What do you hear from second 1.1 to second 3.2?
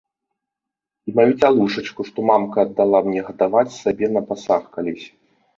І маю цялушачку, што мамка аддала